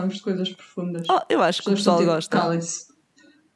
[0.00, 1.06] falamos de coisas profundas.
[1.10, 2.36] Oh, eu acho que o pessoal tipo, gosta.
[2.38, 2.90] "Calem-se."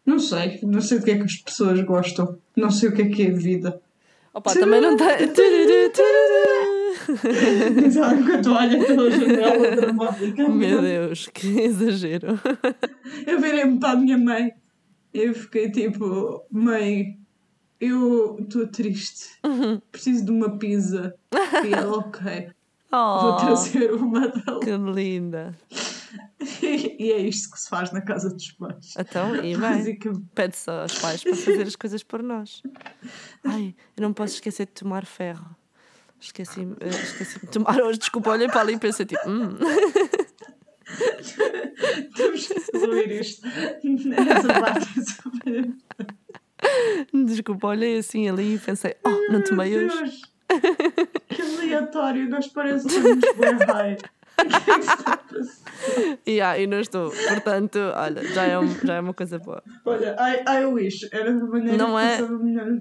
[0.06, 2.36] Não sei, não sei do que é que as pessoas gostam.
[2.54, 3.80] Não sei o que é que é a vida.
[4.34, 5.28] Opa, também não tem.
[5.32, 5.92] Tururu.
[7.86, 10.48] Exato, enquanto olha pela janela dramática.
[10.48, 12.38] Meu Deus, que exagero.
[13.26, 14.52] Eu virei-me para a minha mãe.
[15.12, 17.18] Eu fiquei tipo, mãe,
[17.80, 19.26] eu estou triste.
[19.44, 19.80] Uhum.
[19.92, 21.14] Preciso de uma pizza.
[21.66, 22.48] E ela, ok,
[22.90, 24.60] vou Oh, trazer uma dela.
[24.60, 25.56] que linda.
[26.62, 28.94] E é isto que se faz na casa dos pais.
[28.98, 30.24] Então, e bem, Basicamente.
[30.34, 32.62] pede só aos pais para fazer as coisas por nós.
[33.42, 35.56] Ai, eu não posso esquecer de tomar ferro.
[36.20, 37.98] Esqueci-me eh, esqueci de tomar hoje.
[37.98, 39.56] Desculpa, olhei para ali e pensei tipo, hum,
[42.14, 43.46] Temos que resolver isto.
[43.46, 44.86] Essa parte
[47.12, 50.22] desculpa, olhei assim ali e pensei, oh, não tomei hoje.
[51.28, 53.96] Que aleatório, nós parecemos bem high.
[54.66, 55.24] Passar?
[56.26, 57.10] E, não estou.
[57.10, 59.62] Portanto, olha, já é, um- já é uma coisa boa.
[59.84, 62.28] Olha, I, I wish, era da maneira Não que é?
[62.28, 62.78] melhor.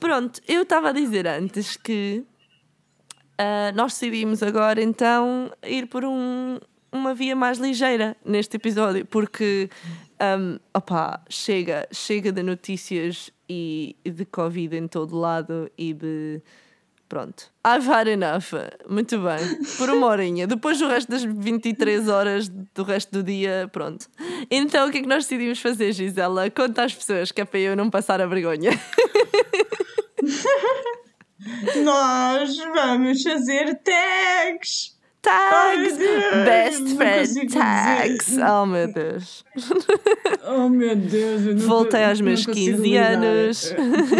[0.00, 2.24] Pronto, eu estava a dizer antes que
[3.38, 6.58] ah, nós decidimos agora então ir por um,
[6.92, 9.70] uma via mais ligeira neste episódio, porque
[10.38, 16.42] um, opá, chega, chega de notícias e e de Covid em todo lado e de.
[17.08, 17.44] Pronto.
[17.66, 18.52] I've had enough.
[18.88, 19.38] Muito bem.
[19.78, 20.46] Por uma horinha.
[20.46, 24.06] Depois do resto das 23 horas do resto do dia, pronto.
[24.50, 26.50] Então o que é que nós decidimos fazer, Gisela?
[26.50, 28.70] Conta às pessoas que é para eu não passar a vergonha.
[31.84, 34.94] Nós vamos fazer tags!
[35.20, 35.96] Tags!
[36.44, 38.26] Best não friend tags!
[38.26, 38.44] dizer.
[38.44, 39.44] Oh meu Deus!
[40.46, 43.12] Oh meu Deus, eu nunca- Voltei aos não meus consigo 15 lidar.
[43.12, 43.72] anos.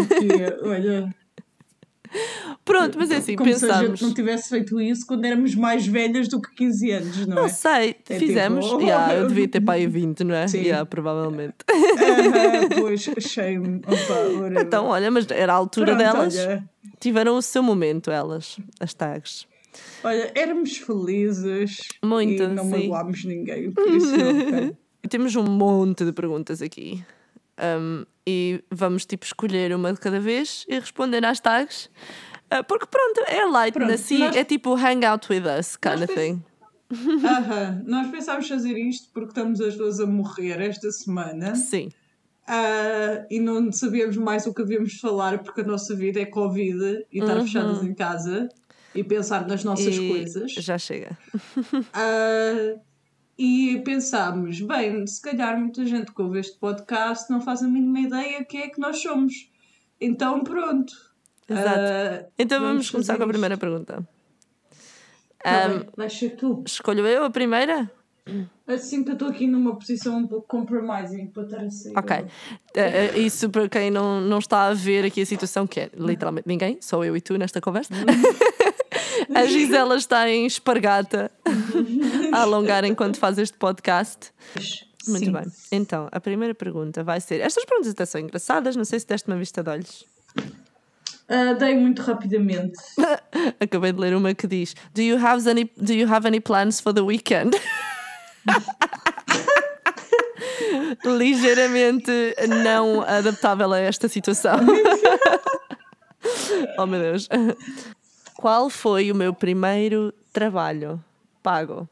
[0.09, 1.14] Porque, olha,
[2.64, 5.86] Pronto, mas é assim, como se a gente não tivesse feito isso quando éramos mais
[5.86, 7.42] velhas do que 15 anos, não é?
[7.42, 8.64] Não sei, É fizemos.
[8.66, 10.47] tipo- Yeah, eu devia ter aí 20, não é?
[10.48, 10.62] Sim.
[10.62, 11.56] Yeah, provavelmente.
[11.70, 13.80] Aham, pois, shame.
[13.86, 14.60] Opa.
[14.60, 16.36] Então, olha, mas era a altura Pronto, delas.
[16.38, 16.64] Olha,
[17.00, 19.47] Tiveram o seu momento, elas, as tags.
[20.03, 22.88] olha, éramos felizes Muito, e não sim.
[22.88, 24.06] magoámos ninguém, por isso.
[25.04, 27.04] E temos um monte de perguntas aqui.
[27.60, 31.91] Um, e vamos tipo escolher uma de cada vez e responder às tags.
[32.56, 36.03] Uh, porque pronto, é light, Pronto, assim, nós- é tipo hang out with us kind
[36.03, 36.42] of thing.
[37.25, 41.88] Aham, Nós pensámos fazer isto porque estamos as duas a morrer esta semana Sim,
[42.47, 46.26] ah, e não sabíamos mais o que havíamos de falar porque a nossa vida é
[46.26, 48.48] Covid e estar fechadas em casa
[48.94, 50.04] e pensar nas nossas Uhum.
[50.04, 50.53] e coisas.
[50.53, 51.19] já chega.
[51.92, 52.76] Ah,
[53.36, 57.98] e pensámos, bem, se calhar muita gente que ouve este podcast não faz a mínima
[58.00, 59.50] ideia quem é que nós somos.
[60.00, 60.92] Então pronto.
[61.49, 61.78] Exato.
[61.81, 63.60] Ah, Então vamos, vamos começar com a primeira isto.
[63.60, 64.06] pergunta.
[65.43, 66.62] tá Um, bem, vai ser tu.
[66.66, 67.91] escolho eu a primeira?
[68.66, 71.93] Assim que eu estou aqui numa posição um pouco compromising para estar a sair.
[71.99, 72.25] Ok.
[72.75, 76.49] Eh, isso para quem não, não está a ver aqui a situação, que é literalmente
[76.49, 77.93] ninguém, só eu e tu nesta conversa.
[79.34, 81.31] a Gisela está em espargata
[82.33, 84.33] a alongar enquanto faz este podcast.
[85.06, 85.33] Muito Sim.
[85.33, 85.44] bem.
[85.71, 89.28] Então, a primeira pergunta vai ser: estas perguntas até são engraçadas, não sei se deste
[89.28, 90.06] uma vista de olhos.
[91.28, 92.78] Ah, dei muito rapidamente.
[93.58, 96.80] Acabei de ler uma que diz: Do you have any, do you have any plans
[96.80, 97.56] for the weekend?
[101.04, 102.10] Ligeiramente
[102.62, 104.58] não adaptável a esta situação.
[106.78, 107.28] oh meu Deus.
[108.36, 111.02] Qual foi o meu primeiro trabalho
[111.42, 111.88] pago?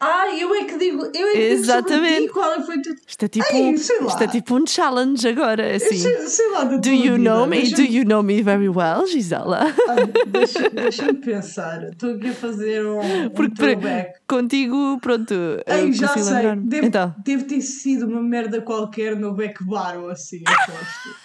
[0.00, 2.20] Ah, eu é que digo, eu é que Exatamente.
[2.20, 2.94] digo qual é foi o teu...
[3.04, 5.96] Isto é tipo, Ai, um, isto é tipo um challenge agora, assim.
[5.96, 7.68] Sei, sei lá Do you vida, know me?
[7.68, 9.62] Do you know me very well, Gisela?
[9.88, 11.82] Ai, deixa- Deixa-me pensar.
[11.82, 14.20] Estou aqui a fazer um, um Porque para- throwback.
[14.28, 15.34] contigo, pronto.
[15.66, 16.54] Ei, já sei.
[16.56, 21.16] Deve, Então, deve ter sido uma merda qualquer no back bar ou assim, aposto.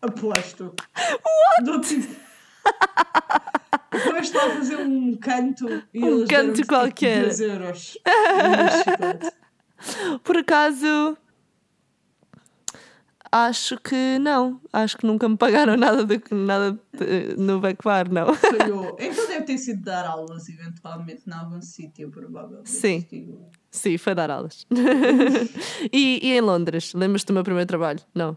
[0.00, 0.74] aposto.
[1.66, 2.08] What?
[3.92, 7.22] Depois lá a fazer um canto e Um eles canto tipo, qualquer.
[7.24, 7.78] 10 euros.
[8.84, 9.30] Chiclete.
[10.24, 11.16] por acaso.
[13.34, 14.60] Acho que não.
[14.72, 18.34] Acho que nunca me pagaram nada, de, nada de- no backbar, não.
[18.34, 18.94] Falhou.
[19.00, 22.68] Então deve ter sido dar aulas eventualmente em algum sítio, provavelmente.
[22.70, 23.06] Sim.
[23.10, 23.48] Digo.
[23.70, 24.66] Sim, foi dar aulas.
[25.90, 26.92] e, e em Londres?
[26.92, 28.00] Lembras-te do meu primeiro trabalho?
[28.14, 28.36] Não.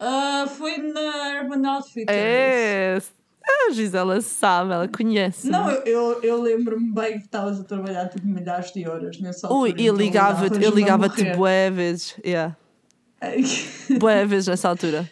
[0.00, 2.08] Ah, foi na Urban Outfitters.
[2.18, 2.98] É.
[3.46, 5.48] A Gisela sabe, ela conhece.
[5.48, 9.46] Não, eu, eu, eu lembro-me bem que estavas a trabalhar tipo milhares de horas nessa
[9.46, 9.62] altura.
[9.62, 11.36] Ui, eu então ligava-te, eu ligava-te morrer.
[11.36, 12.16] bué vezes.
[12.24, 12.56] Yeah.
[13.98, 15.10] Bué vezes nessa altura.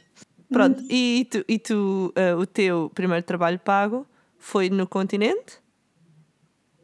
[0.51, 4.07] Pronto, e tu, e tu eh, o teu primeiro trabalho pago
[4.39, 5.61] foi no continente?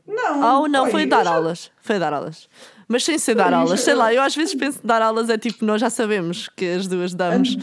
[0.06, 0.42] Não.
[0.42, 1.70] Ah, ou não, foi eu dar já- aulas.
[1.82, 2.48] Foi dar aulas.
[2.90, 5.36] Mas sem ser dar aulas, sei lá, eu- às vezes penso que dar aulas é
[5.36, 7.54] tipo, nós já sabemos que as duas damos.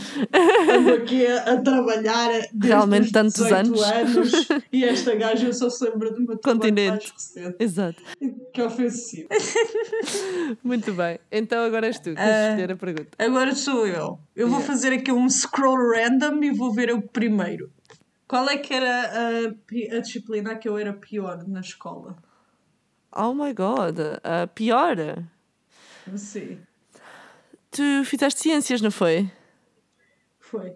[0.72, 2.30] Ando aqui a, a trabalhar
[2.62, 3.82] Realmente os tantos 18 anos.
[3.84, 7.12] anos e esta gaja só se lembra meu trabalho Continente.
[7.36, 7.56] mais.
[7.60, 8.04] Exato.
[8.54, 9.28] Que ofensivo.
[10.64, 11.20] Muito bem.
[11.32, 12.26] Então agora és tu que Ah.
[12.26, 13.10] de escolher a pergunta.
[13.18, 14.20] Agora sou eu.
[14.36, 14.66] Eu vou Yeah.
[14.68, 17.72] fazer aqui um scroll random e vou ver o primeiro.
[18.28, 22.16] Qual é que era a, a disciplina que eu era pior na escola?
[23.16, 24.98] Oh my god, a pior.
[26.16, 26.60] Sim,
[27.72, 29.30] Tu fizeste ciências, não foi?
[30.40, 30.74] foi.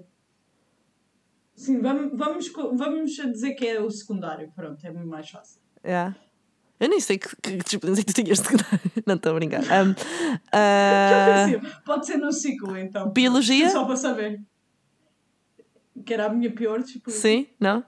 [1.56, 4.52] Sim, vamos, vamos, vamos dizer que é o secundário.
[4.56, 5.62] Pronto, é muito mais fácil.
[5.84, 6.14] É.
[6.80, 8.92] Eu nem sei que, que disciplinas é que tu tinhas de secundário.
[9.06, 9.62] Não estou a brincar.
[9.62, 9.92] Um,
[11.52, 11.82] ofensivo.
[11.86, 13.10] Pode ser no ciclo, então.
[13.12, 13.70] Biologia?
[13.70, 14.42] Só para saber.
[16.06, 17.20] Que era a minha pior disciplina.
[17.20, 17.48] sim?
[17.60, 17.84] Não?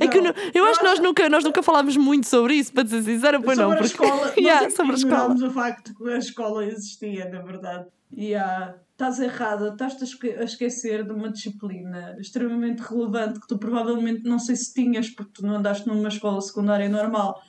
[0.00, 2.72] É que eu, não- eu acho que nós nunca, nós nunca falámos muito sobre isso,
[2.72, 3.82] para ser sincera, pois sobre não.
[3.82, 5.34] a escola, Yeah, nós sobre a escola.
[5.34, 7.86] o facto que a escola existia, na verdade.
[8.12, 13.46] E ah, estás errada, estás-te a esque- a esquecer de uma disciplina extremamente relevante que
[13.48, 17.40] tu provavelmente não sei se tinhas, porque tu não andaste numa escola secundária normal,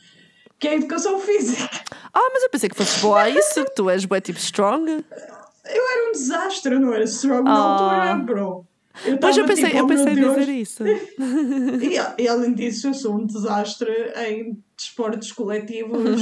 [0.60, 1.70] que é a educação física.
[2.14, 4.90] Ah, mas eu pensei que fosse boa a isso, que tu és bué tipo strong.
[4.92, 8.12] Eu era um desastre, eu não era strong na Ah.
[8.12, 8.66] altura, bro.
[9.06, 10.84] Eu Pois eu pensei, tipo, eu oh, pensei dizer isso.
[12.20, 13.92] E, e além disso, eu sou um desastre
[14.28, 16.20] em desportos coletivos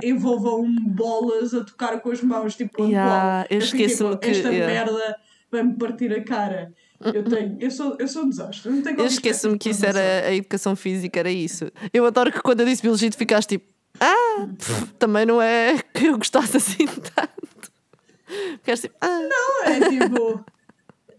[0.00, 4.30] que envolvam bolas a tocar com as mãos, tipo, Yeah, eu fico, esqueço-me tipo, que-
[4.30, 4.72] Esta yeah.
[4.72, 5.16] merda
[5.50, 6.72] vai-me partir a cara.
[7.00, 8.70] Eu, tenho, eu, sou, eu sou um desastre.
[8.70, 11.70] Não tenho Eu esqueço-me que isso era a educação física, era isso.
[11.92, 13.66] Eu adoro que quando eu disse biologia tu ficaste tipo,
[13.98, 17.72] ah, pff, também não é que eu gostasse assim tanto.
[18.58, 20.44] Ficaste tipo, ah, Não, é tipo.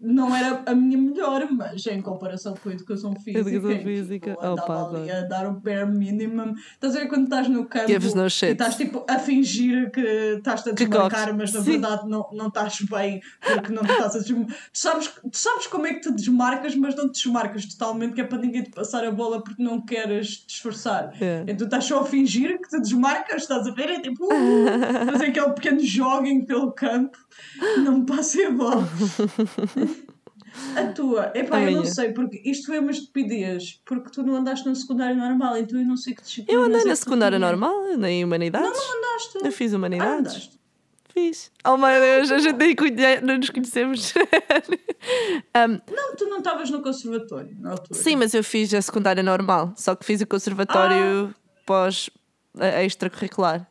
[0.03, 3.39] Não era a minha melhor, mas em comparação com a educação física.
[3.39, 6.53] Educação em que, física, Tipo, andava opa, ali a dar o bare minimum.
[6.73, 10.69] Estás a ver quando estás no campo no e estás tipo a fingir que estás-te
[10.69, 11.71] a desmarcar, mas na Sim.
[11.71, 14.57] verdade não, não estás bem porque não estás a desmarcar.
[14.73, 18.21] Tu sabes, tu sabes como é que te desmarcas, mas não te desmarcas totalmente, que
[18.21, 21.13] é para ninguém te passar a bola porque não queres te esforçar.
[21.21, 21.43] É.
[21.47, 23.89] Então estás só a fingir que te desmarcas, estás a ver?
[23.89, 27.17] É tipo, uh, fazer aquele pequeno jogging pelo campo,
[27.83, 28.87] não me passei a bola.
[30.75, 31.93] A tua, epá, eu não minha.
[31.93, 35.85] sei, porque isto foi uma estupidez, porque tu não andaste no secundário normal, então eu
[35.85, 36.59] não sei que disciplina.
[36.59, 38.69] eu andei na secundária normal, andei em humanidades.
[38.69, 39.37] Não, não andaste.
[39.43, 40.19] Eu fiz Ah, humanidades.
[40.19, 40.59] andaste.
[41.13, 41.51] Fiz.
[41.65, 44.13] Oh meu Deus, a gente nem conhe- não nos conhecemos.
[45.55, 47.99] Um, Não, tu não estavas no conservatório na altura.
[47.99, 51.35] sim, mas eu fiz a secundária normal, só que fiz o conservatório
[51.65, 52.09] pós
[52.57, 53.67] eh, extracurricular.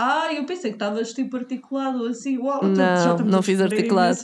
[0.00, 2.38] Ah, eu pensei que estavas tipo articulado assim.
[2.38, 4.16] Uau, Não, já não fiz articulado.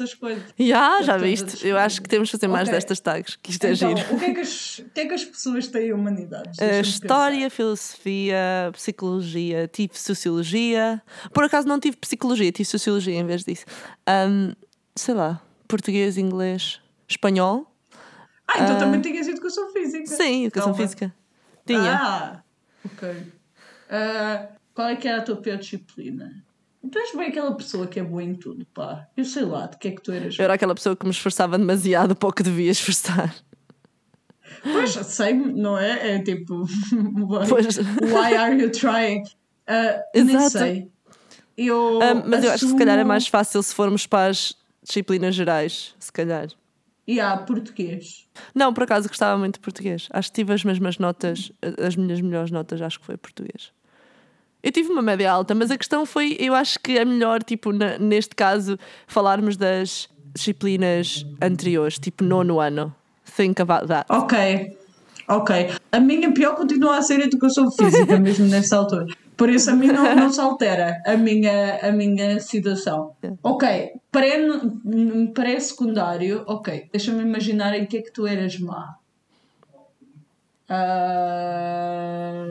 [0.56, 1.66] Já, já viste?
[1.66, 2.74] Eu acho que temos de fazer mais Ok.
[2.78, 4.14] destas tags, que isto é Então, giro.
[4.14, 6.56] o que é, que as, o que é que as pessoas têm humanidades?
[6.58, 11.02] Uh, Deixa-me história, filosofia, psicologia, tive sociologia.
[11.32, 13.64] Por acaso não tive psicologia, tive sociologia em vez disso.
[14.08, 14.52] Um,
[14.94, 17.66] sei lá, português, inglês, espanhol.
[17.66, 18.04] pensar.
[18.46, 18.78] Ah, então Ah.
[18.78, 20.06] também tinhas educação física.
[20.06, 20.82] Sim, educação Calma.
[20.86, 21.14] física.
[21.66, 21.94] Tinha.
[22.00, 22.42] Ah,
[22.84, 23.32] ok.
[23.90, 26.44] Ah, qual é que era a tua pior disciplina?
[26.90, 29.08] Tu és bem aquela pessoa que é boa em tudo, pá.
[29.16, 30.38] Eu sei lá, de que é que tu eras.
[30.38, 33.34] Eu era aquela pessoa que me esforçava demasiado para o que devia esforçar.
[34.62, 36.16] Pois, sei, não é?
[36.16, 36.62] É tipo,
[36.92, 37.76] why, Pois.
[37.78, 39.22] why are you trying?
[39.66, 40.50] Ah, nem Exato.
[40.58, 40.90] sei.
[41.56, 44.28] Eu Um, mas eu acho que se calhar é assumo- mais fácil se formos para
[44.30, 46.48] as disciplinas gerais, se calhar.
[47.06, 48.26] E há português.
[48.54, 50.08] Não, por acaso gostava muito de português.
[50.10, 51.50] Acho que tive as mesmas notas,
[51.82, 53.72] as minhas melhores notas, acho que foi português.
[54.64, 57.70] Eu tive uma média alta, mas a questão foi, eu acho que é melhor, tipo,
[57.70, 62.92] na- neste caso, falarmos das disciplinas anteriores, tipo nono ano.
[63.36, 64.06] Think about that.
[64.10, 64.76] Ok,
[65.28, 65.70] ok.
[65.92, 69.06] A minha pior continua a ser a educação física, mesmo nessa altura.
[69.36, 73.12] Por isso a mim não, não se altera a minha, a minha situação.
[73.42, 73.68] Ok,
[74.10, 74.38] pré-
[75.34, 76.88] pré-secundário, ok.
[76.90, 78.94] Deixa-me imaginar em que é que tu eras má.
[80.68, 82.44] Ah,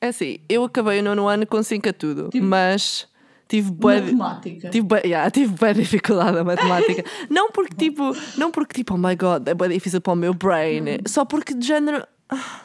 [0.00, 3.08] É assim, eu acabei o nono ano com 5 a tudo, Tipo, mas
[3.48, 4.70] tive de- matemática.
[4.70, 7.04] Tive bué, yeah, tive bué dificuldade na matemática.
[7.30, 10.34] não porque tipo, não porque tipo, oh my god, é bem difícil para o meu
[10.34, 10.84] brain.
[11.06, 12.06] Só porque de género.
[12.28, 12.60] Ah,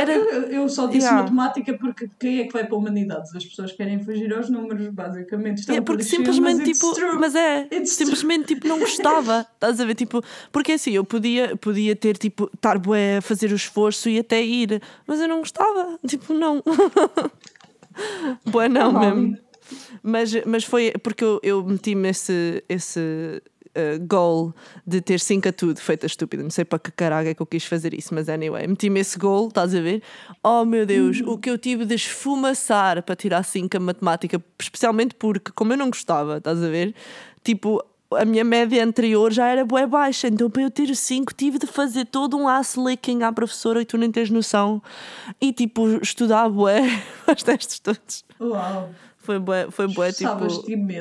[0.00, 1.22] era- eu, só disse Yeah.
[1.22, 3.34] matemática porque quem é que vai para humanidades?
[3.34, 5.58] As pessoas querem fugir aos números, basicamente.
[5.58, 7.18] Isto é porque clichê, simplesmente mas tipo, true.
[7.18, 9.46] mas é, It's simplesmente tipo não gostava.
[9.54, 13.52] Estás a ver tipo, porque assim, eu podia, podia ter tipo estar bué a fazer
[13.52, 16.62] o esforço e até ir, mas eu não gostava, tipo não.
[18.46, 19.16] bué não Normal.
[19.16, 19.38] mesmo.
[20.02, 23.42] Mas, mas foi porque eu, eu meti-me esse, esse,
[23.76, 24.54] uh, goal
[24.86, 26.42] de ter 5 a tudo, feita estúpida.
[26.42, 29.18] Não sei para que caralho é que eu quis fazer isso, mas anyway, meti-me esse
[29.18, 30.02] goal, estás a ver?
[30.42, 31.32] Oh meu Deus, uhum.
[31.32, 35.76] o que eu tive de esfumaçar para tirar 5 a matemática, especialmente porque, como eu
[35.76, 36.94] não gostava, estás a ver?
[37.42, 37.84] Tipo,
[38.16, 41.66] a minha média anterior já era bué baixa, então para eu ter 5 tive de
[41.66, 44.82] fazer todo um ass licking à professora e tu nem tens noção.
[45.40, 46.82] E tipo, estudar bué
[47.34, 48.24] os testes todos.
[48.40, 48.90] Uau!
[49.22, 50.46] Foi bué, foi bué tipo.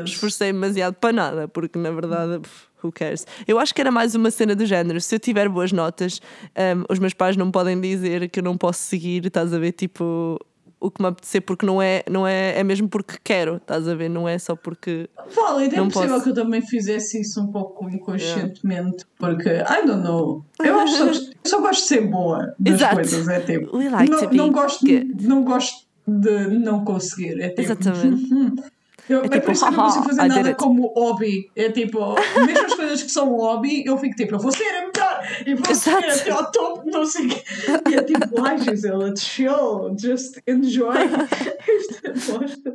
[0.06, 2.42] Esforcei demasiado para nada, porque na verdade.
[2.84, 3.26] who cares?
[3.48, 5.02] Eu acho que era mais uma cena do género.
[5.02, 6.22] Se eu tiver boas notas,
[6.56, 9.72] um, os meus pais não podem dizer que eu não posso seguir, estás a ver?
[9.72, 10.40] Tipo,
[10.80, 13.96] o que me apetecer, porque não é, não é, é mesmo porque quero, estás a
[13.96, 14.10] ver?
[14.10, 15.10] Não é só porque.
[15.36, 16.24] Vale, é possível posso.
[16.24, 19.16] que eu também fizesse isso um pouco inconscientemente, yeah.
[19.18, 20.46] porque I don't know.
[20.60, 21.14] Eu acho só, eu
[21.46, 22.96] só gosto de ser boa das Exato.
[22.96, 23.78] coisas, é tipo.
[23.78, 24.86] Like não, não, gosto,
[25.22, 27.62] não gosto de não conseguir, é tipo.
[27.62, 28.72] Exatamente.
[29.10, 31.52] Eu, é, tipo, por isso que eu não consigo fazer nada como hobby.
[31.56, 32.16] É tipo,
[32.46, 35.56] mesmo as coisas que são hobby, eu fico tipo, eu vou ser a melhor e
[35.56, 36.02] vou Exato.
[36.02, 37.44] ser até ao topo, não sei o quê.
[37.90, 42.74] E é tipo, ai Gisela, chill, just enjoy esta bosta.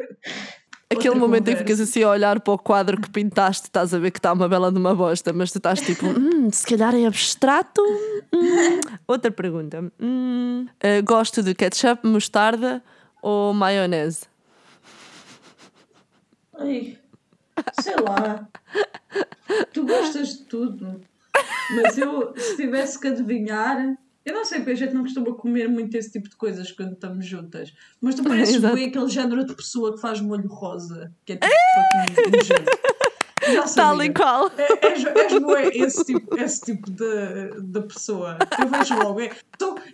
[0.89, 1.51] Aquele Outra momento conversa.
[1.51, 4.21] em que ficas assim a olhar para o quadro que pintaste, estás a ver que
[4.21, 7.83] está uma bela de uma bosta, mas tu estás tipo, hum, se calhar é abstrato.
[8.33, 8.81] Hum.
[9.07, 12.83] Outra pergunta: hum, uh, gosto de ketchup, mostarda
[13.27, 14.27] ou maionese?
[16.57, 16.97] Ai,
[17.81, 18.49] sei lá.
[19.73, 21.01] Tu gostas de tudo.
[21.75, 25.69] Mas eu, se tivesse que adivinhar, eu não sei, porque a gente não costuma comer
[25.69, 27.75] muito esse tipo de coisas quando estamos juntas.
[28.01, 31.53] Mas tu pareces bem aquele género de pessoa que faz molho rosa, que é tipo
[31.75, 32.97] fucking
[33.75, 34.51] Tal e qual.
[34.57, 38.39] É, és, és esse tipo, esse tipo de, de pessoa.
[38.59, 39.21] Eu vejo logo.
[39.21, 39.31] É,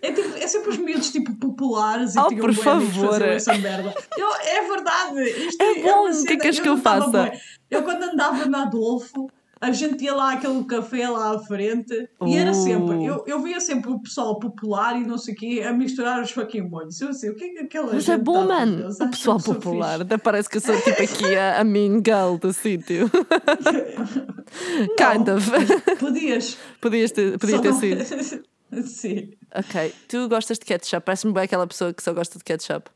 [0.01, 3.21] é, tipo, é sempre os miúdos tipo, populares e oh, por favor.
[3.21, 3.93] essa merda.
[4.17, 5.23] Eu, é verdade.
[5.47, 6.09] Isto é, é bom.
[6.09, 7.31] O que é que queres que eu faça?
[7.69, 9.29] Eu quando andava na Adolfo
[9.63, 12.27] a gente ia lá aquele café lá à frente uh.
[12.27, 13.05] e era sempre, uh.
[13.05, 16.31] eu, eu via sempre o pessoal popular e não sei o quê a misturar os
[16.31, 16.99] fucking molhos.
[16.99, 18.89] Eu sei, o que é que aquela Mas é bom, tá mano.
[18.89, 20.01] O pessoal popular.
[20.01, 23.09] Até parece que eu sou tipo aqui a, a mean girl do sítio.
[24.99, 25.49] kind of.
[25.97, 26.57] Podias.
[26.81, 28.43] Podias ter, podia ter sido.
[28.83, 29.29] Sim.
[29.55, 29.93] Ok.
[30.07, 31.05] Tu gostas de ketchup?
[31.05, 32.89] Parece-me bem aquela pessoa que só gosta de ketchup.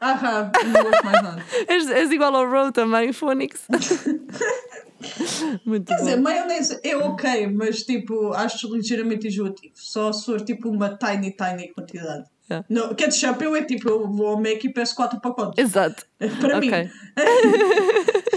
[0.00, 1.44] Aham, não gosto mais nada.
[1.66, 3.66] és, és igual ao Ro também, Phoenix.
[5.64, 6.04] Muito Quer bom.
[6.04, 9.74] dizer, maionese é ok, mas tipo, acho ligeiramente enjoativo.
[9.74, 12.24] Só se for tipo uma tiny, tiny quantidade.
[12.50, 12.94] Yeah.
[12.94, 15.62] Ketchup eu é tipo, eu vou ao Mac e peço 4 pacotes.
[15.62, 16.06] Exato.
[16.40, 16.84] Para okay.
[16.84, 16.90] mim.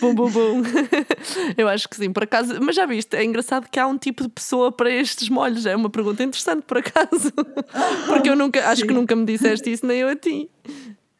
[0.00, 0.62] bum, bum, bum.
[1.56, 2.58] Eu acho que sim, por acaso.
[2.60, 5.66] Mas já viste, é engraçado que há um tipo de pessoa para estes molhos.
[5.66, 7.32] É uma pergunta interessante, por acaso.
[8.06, 10.50] Porque eu nunca, acho que nunca me disseste isso, nem eu a ti.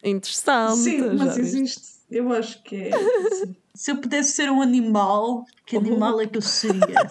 [0.03, 0.77] Interessante.
[0.77, 1.81] Sim, mas existe.
[2.09, 2.91] Eu acho que é.
[2.91, 3.55] Sim.
[3.73, 7.09] Se eu pudesse ser um animal, que animal é que eu seria?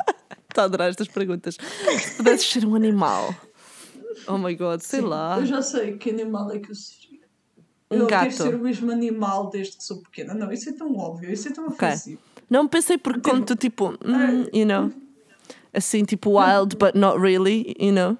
[0.49, 1.57] Estou a adorar estas perguntas.
[1.57, 3.35] Se pudesses ser um animal.
[4.27, 5.39] Oh my god, sei Sim, lá.
[5.39, 7.10] Eu já sei que animal é que eu seria.
[7.91, 8.23] Um eu gato.
[8.23, 10.33] quero ser o mesmo animal desde que sou pequena.
[10.33, 11.89] Não, isso é tão óbvio, isso é tão okay.
[11.89, 12.21] ofensivo.
[12.49, 14.93] Não pensei porque tipo, quando tu tipo, mm, you know,
[15.75, 18.17] assim tipo wild but not really, you know.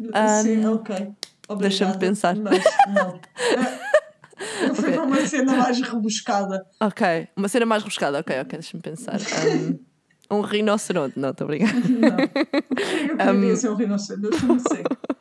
[0.00, 1.12] Um, Sim, ok.
[1.58, 2.36] Deixa-me pensar.
[2.36, 2.62] Mas
[2.92, 3.20] não.
[4.62, 4.92] Eu fui okay.
[4.92, 6.66] para uma cena mais rebuscada.
[6.80, 9.18] Ok, uma cena mais rebuscada, ok, ok, deixa-me pensar.
[10.30, 11.72] Um, um rinoceronte, não, estou obrigada.
[11.74, 12.18] Não.
[12.18, 14.84] Eu queria um, ser um rinoceronte, não sei.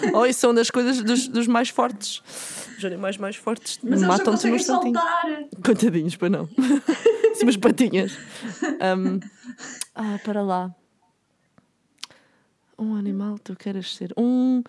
[0.14, 2.22] Ou oh, isso são das coisas dos, dos mais fortes.
[2.78, 5.00] Os animais mais fortes matam-te no instantinho.
[5.64, 6.48] Coitadinhos, para não.
[7.34, 8.16] Sim, umas patinhas.
[8.62, 9.20] Um,
[9.94, 10.74] ah, para lá.
[12.78, 14.12] Um animal tu queres ser?
[14.16, 14.62] Um.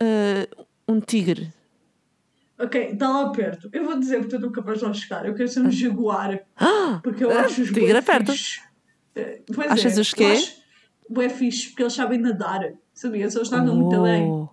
[0.00, 1.52] Uh, um tigre.
[2.58, 3.68] Ok, está lá perto.
[3.72, 5.26] Eu vou dizer porque tu nunca vais lá chegar.
[5.26, 6.40] Eu quero ser um jaguar.
[7.02, 8.32] Porque eu ah, acho os Tigre é perto.
[9.16, 10.34] Eh, pois Achas é, os quê?
[11.10, 12.72] Bué fixe, porque eles sabem nadar.
[12.92, 13.34] Sabias?
[13.34, 13.80] Eles nadam oh.
[13.80, 14.48] muito além.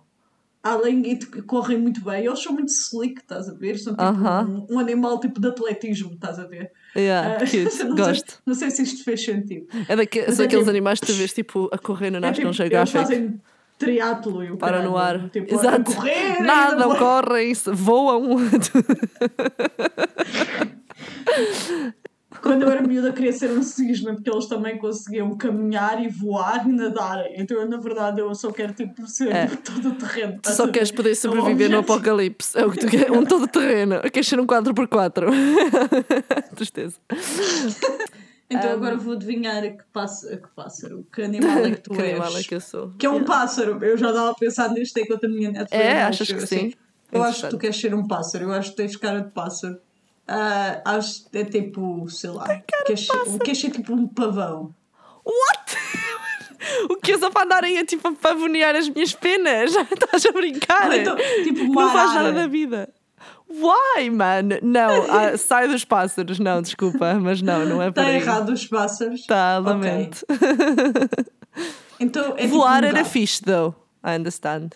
[0.62, 2.24] Além de que correm muito bem.
[2.24, 3.76] Eles são muito slick, estás a ver?
[3.78, 4.46] São tipo uh -huh.
[4.46, 6.70] um, um, animal tipo de atletismo, estás a ver?
[6.96, 7.82] Yeah, uh, cute.
[7.84, 8.30] não Gosto.
[8.30, 9.66] Sei, não sei se isto fez sentido.
[9.88, 12.50] É daque, são é aqueles tipo, animais que tu vês tipo a correr no National
[12.50, 12.96] é, tipo, Geographic.
[12.96, 13.40] Eles fazem
[13.76, 15.28] triatlo e o Para no ar.
[15.30, 15.92] Tipo, Exato.
[15.94, 18.36] Correr, Nadam, correm, voam.
[22.42, 26.68] Quando eu era miúda queria ser um cisne porque eles também conseguiam caminhar e voar
[26.68, 27.24] e nadar.
[27.34, 29.46] Então eu, na verdade eu só quero tipo ser é.
[29.46, 30.40] todo o terreno.
[30.42, 32.58] Tu só queres poder sobreviver no apocalipse.
[32.58, 33.10] É o que tu queres.
[33.10, 34.00] Um todo terreno.
[34.10, 35.26] Queres ser um 4x4.
[36.56, 36.96] Tristeza.
[38.50, 42.02] Então um, agora vou adivinhar que, pássaro, que pássaro, que animal é que tu que
[42.02, 42.10] és.
[42.10, 42.90] animal é que eu sou.
[42.98, 43.32] Que é um yeah.
[43.32, 43.84] pássaro.
[43.84, 46.70] Eu já estava a pensar nisto enquanto a minha neta É, achas que assim.
[46.70, 46.74] sim?
[47.12, 48.46] Eu acho que tu queres ser um pássaro.
[48.46, 49.78] Eu acho que tens cara de pássaro.
[50.26, 52.46] Ah, acho que é tipo, sei lá,
[52.86, 54.74] queres ser, queres ser tipo um pavão.
[55.24, 55.76] What?
[56.88, 59.74] O que é só para andarem a tipo a pavonear as minhas penas?
[59.90, 60.86] Estás a brincar?
[60.86, 62.88] Ou então, tipo não faz nada da vida.
[63.50, 64.60] Why, man?
[64.62, 66.38] Não, ah, sai dos pássaros.
[66.38, 68.16] Não, desculpa, mas não, não é Está para aí.
[68.16, 69.26] errado os pássaros.
[69.26, 70.24] Tá, lamento.
[71.98, 73.10] Então é Voar tipo um era gato.
[73.10, 73.74] fixe, though.
[74.04, 74.70] I understand.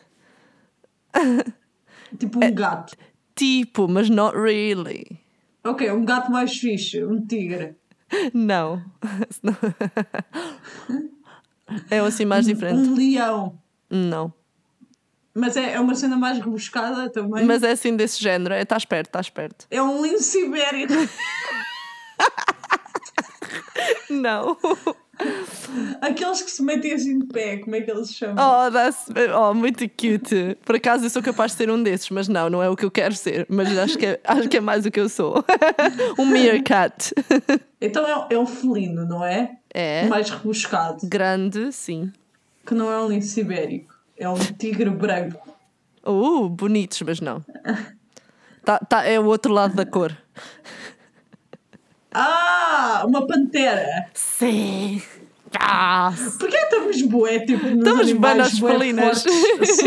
[2.18, 2.48] Tipo É.
[2.48, 2.96] um gato.
[3.36, 5.20] Tipo, mas not really.
[5.66, 7.76] Ok, um gato mais fixe, um tigre.
[8.32, 8.82] Não.
[11.90, 12.88] É assim mais diferente.
[12.88, 13.58] Um leão.
[13.90, 14.32] Não.
[15.35, 17.44] Mas é, é uma cena mais rebuscada também.
[17.44, 18.54] Mas é assim desse género.
[18.54, 19.66] É, estás perto, estás perto.
[19.70, 20.94] É um lince ibérico.
[24.08, 24.56] Não.
[26.00, 28.37] Aqueles que se metem assim de pé, como é que eles se chamam?
[28.37, 30.56] Oh, that's, oh, muito cute.
[30.64, 32.85] Por acaso eu sou capaz de ser um desses, mas não, não é o que
[32.85, 33.46] eu quero ser.
[33.49, 35.44] Mas acho que é, acho que é mais o que eu sou.
[36.18, 37.12] um meerkat.
[37.78, 39.58] Então é, é um felino, não é?
[39.68, 40.06] É.
[40.06, 41.06] Mais rebuscado.
[41.06, 42.11] Grande, sim.
[42.64, 43.94] Que não é um lince ibérico.
[44.16, 45.54] É um tigre branco.
[46.02, 47.44] Uh, bonitos, mas não.
[48.64, 50.16] Tá, tá, é o outro lado da cor.
[52.18, 54.08] Ah, uma pantera.
[54.14, 55.02] Sim.
[55.58, 59.23] Ah, Porquê estamos bué, tipo, nos Estamos animais bué felinas.
[59.23, 59.78] fortes,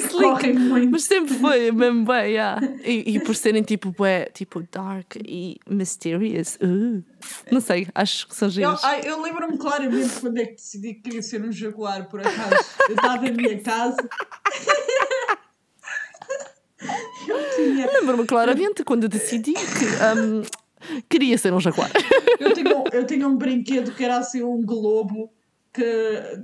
[0.00, 0.90] slick, muito.
[0.90, 2.60] mas sempre foi mesmo bem, yeah.
[2.84, 6.56] e, e por serem tipo bué, tipo dark e mysterious.
[6.60, 7.02] Uh.
[7.50, 8.82] Não sei, acho que são Eu, giros.
[8.84, 12.64] ai, eu lembro-me claramente quando é que decidi que queria ser um jaguar, por acaso.
[12.88, 13.96] Eu estava em minha casa.
[17.28, 19.60] eu, tinha, Lembro-me claramente quando eu decidi que
[20.18, 20.42] hum,
[21.08, 21.90] queria ser um jaguar.
[22.40, 25.32] eu, tinha, um- eu tinha um brinquedo que era assim um globo
[25.72, 25.84] que,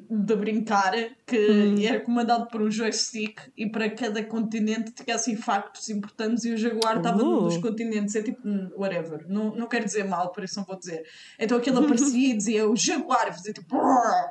[0.08, 0.92] de brincar
[1.26, 1.74] que Hum.
[1.82, 6.56] era comandado por um joystick e para cada continente tinha assim factos importantes e o
[6.56, 7.60] jaguar estava num dos Uh.
[7.62, 8.14] continentes.
[8.14, 8.40] É tipo,
[8.76, 9.24] whatever.
[9.28, 11.02] Não, não quero dizer mal, por isso não vou dizer.
[11.38, 13.76] Então aquilo aparecia e dizia o jaguar, fazia tipo.
[13.76, 14.28] "Brrr".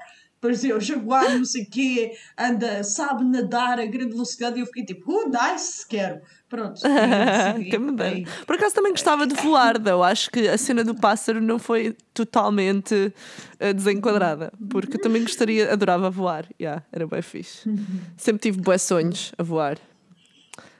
[0.51, 4.57] Dizia o jaguar, não sei o quê, anda, sabe nadar a grande velocidade.
[4.57, 6.21] E eu fiquei tipo, oh, nice, quero.
[6.49, 6.81] Pronto.
[6.85, 8.03] eu que me.
[8.03, 10.03] "Ei, Por acaso também gostava de voar, though.
[10.03, 13.11] Acho que a cena do pássaro não foi totalmente
[13.59, 14.53] eh, desenquadrada.
[14.69, 16.45] Porque eu também gostaria, adorava voar.
[16.61, 17.67] Yeah, era bem fixe.
[18.17, 19.77] Sempre tive bons sonhos a voar.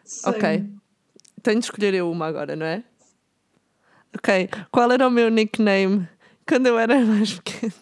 [0.06, 0.32] sei.
[0.32, 0.64] Ok.
[1.42, 2.84] Tenho de escolher eu uma agora, não é?
[4.16, 4.50] Ok.
[4.72, 6.08] Qual era o meu nickname
[6.48, 7.74] quando eu era mais pequena?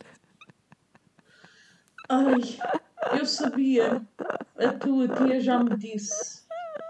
[2.12, 4.02] Ai, eu sabia.
[4.60, 6.42] A tua tia já me disse.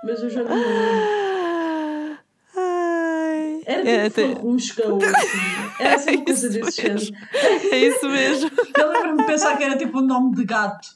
[0.04, 2.18] Mas eu já não me lembro.
[2.58, 3.62] Ai.
[3.66, 5.38] Era É, tipo te- farrusca ou assim.
[5.80, 7.06] Era assim uma coisa isso desse mesmo.
[7.16, 7.72] género.
[7.72, 8.52] É isso mesmo.
[8.78, 10.88] Eu lembro-me de pensar que era tipo um nome de gato.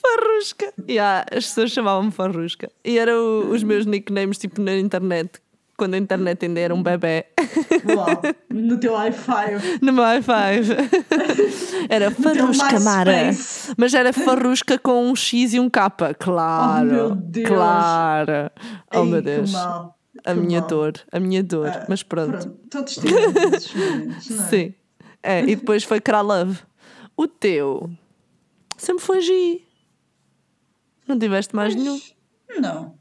[0.00, 0.72] Farrusca.
[0.88, 2.70] Yeah, as pessoas chamavam-me Farrusca.
[2.84, 5.40] E eram os meus nicknames, tipo, na internet.
[5.80, 7.24] Quando a internet ainda era um bebê.
[7.96, 9.78] Uau, no teu i5.
[9.80, 10.76] No meu i5.
[11.88, 13.30] Era Farrusca, Mara.
[13.78, 15.88] Mas era Farrusca com um X e um K.
[16.18, 16.86] Claro.
[16.86, 17.48] Oh, meu Deus.
[17.48, 18.50] Claro.
[18.94, 19.54] Oh, Ei, meu Deus.
[20.22, 20.92] A minha dor.
[21.10, 21.68] A minha dor.
[21.68, 22.46] Ah, Mas pronto.
[22.68, 23.74] Todos tivemos momentos,
[24.28, 24.48] não é?
[24.48, 24.74] Sim.
[25.22, 26.58] É, e depois foi Kralove.
[27.16, 27.90] O teu
[28.76, 29.62] sempre foi G.
[31.08, 31.98] Não tiveste mais nenhum.
[32.60, 32.99] Não.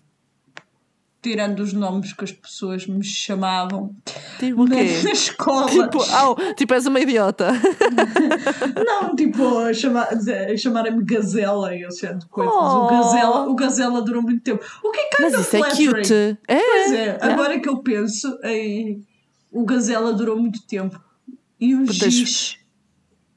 [1.21, 3.93] Tirando os nomes que as pessoas me chamavam
[4.39, 5.67] Tipo na, na escola.
[5.69, 7.51] Tipo, au, tipo, és uma idiota.
[8.85, 12.53] Não, tipo, a chamar- dizer- chamarem-me Gazela e género de coisas.
[12.55, 12.85] Oh.
[12.85, 14.63] O, gazela, o Gazela durou muito tempo.
[14.83, 15.91] O que é kind Mas isso é flattering.
[15.93, 16.37] cute.
[16.47, 16.59] É.
[16.59, 19.05] Pois é, agora que eu penso, em,
[19.51, 20.99] o Gazela durou muito tempo.
[21.59, 22.57] E o Porque Giz,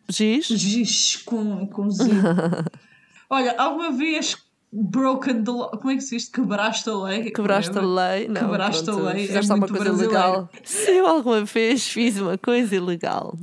[0.09, 0.47] Giz?
[0.47, 2.05] Giz com, com Z.
[3.29, 4.37] Olha, alguma vez
[4.73, 6.29] broken the law, como é que se diz?
[6.29, 7.31] Quebraste a lei?
[7.31, 8.27] Quebraste a lei?
[8.29, 10.15] Não, Quebraste a pronto, lei, é Fizeste alguma muito coisa brasileiro.
[10.15, 10.51] ilegal.
[10.65, 13.39] Se eu alguma vez fiz uma coisa ilegal.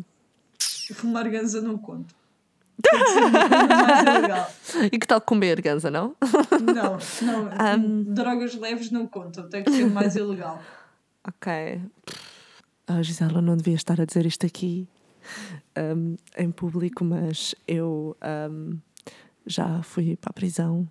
[0.94, 2.04] Fumar ganza não uma
[4.18, 4.52] ilegal.
[4.92, 6.16] E que tal comer, Ganza, não?
[6.62, 8.04] Não, não.
[8.14, 10.62] Drogas leves não contam, tem que ser mais ilegal.
[11.28, 11.82] Ok.
[12.88, 14.88] A Gisela não devia estar a dizer isto aqui
[15.78, 18.16] um, em público, mas eu
[18.50, 18.78] um,
[19.46, 20.88] já fui para a prisão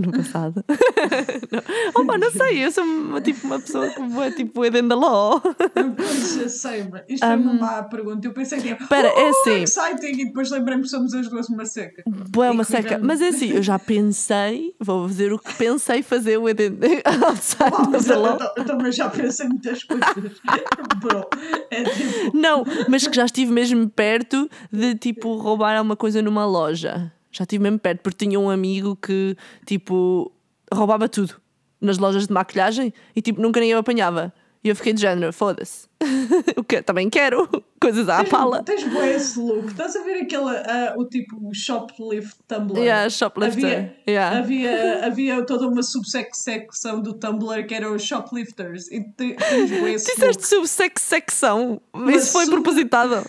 [0.00, 0.64] no passado.
[1.50, 2.02] não.
[2.02, 5.40] Opa, não sei, eu sou uma, tipo, uma pessoa que é tipo within the law.
[5.40, 8.26] Pois, eu sei, mas isto é uma má pergunta.
[8.26, 9.62] Eu pensei que Espera, é oh, assim.
[9.62, 12.02] exciting, e depois lembrei-me que somos as duas uma seca.
[12.06, 12.82] Boa, uma seca.
[12.82, 16.78] vivemos- Mas é assim, eu já pensei, vou dizer o que pensei fazer within,
[17.26, 18.38] outside Oh, mas of the eu, law.
[18.40, 20.06] eu, eu também já pensei muitas coisas.
[21.00, 21.28] Bro,
[21.70, 22.36] é tipo.
[22.36, 27.12] Não, mas que já estive mesmo perto de tipo roubar alguma coisa numa loja.
[27.36, 30.32] Já estive mesmo perto, porque tinha um amigo que tipo
[30.72, 31.34] roubava tudo.
[31.80, 34.32] nas lojas de maquilhagem e tipo, nunca ninguém me apanhava.
[34.64, 35.86] E eu fiquei de género, foda-se.
[36.56, 37.48] o que também quero
[37.80, 38.64] coisas à pala.
[38.64, 39.68] Tens boa esse look.
[39.68, 42.78] Estás a ver aquele, uh, o tipo shoplift Tumblr?
[42.80, 43.64] Yeah, shoplifter.
[43.64, 44.38] Havia, yeah.
[44.38, 48.90] havia, havia toda uma subsecção do Tumblr que era os shoplifters.
[48.90, 50.16] E te- tens boa esse look.
[50.18, 51.80] Disseste subsecção.
[52.08, 53.24] Isso foi sub- propositado.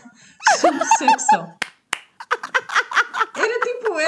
[0.60, 1.57] Subsecção.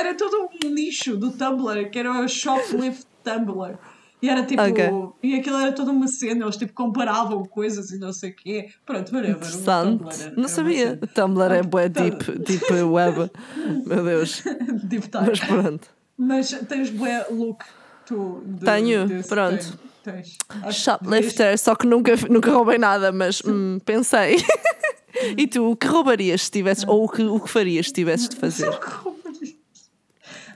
[0.10, 3.78] Era todo um nicho do Tumblr que era o shoplift Tumblr.
[4.22, 4.89] E era tipo, Ok.
[5.24, 8.67] e aquilo era toda uma cena, eles tipo comparavam coisas e não sei o quê.
[8.86, 9.38] Pronto, whatever.
[9.38, 9.98] Interessante.
[10.00, 11.00] Tumblr era- Não sabia.
[11.02, 12.02] O Tumblr é bué Tá.
[12.04, 13.32] deep, deep web.
[13.86, 14.43] Meu Deus.
[14.84, 15.28] Deep time.
[15.30, 15.88] Mas pronto.
[16.17, 17.63] Mas tens bué look
[18.06, 19.80] tu de, Tenho, desse- pronto.
[20.04, 20.38] Tens.
[20.63, 24.36] Acho- Shoplifter, só que nunca, nunca roubei nada, mas hum, pensei.
[25.38, 28.28] e tu, o que roubarias se tivesses, ou o que, o que farias se tivesses
[28.28, 28.69] de fazer?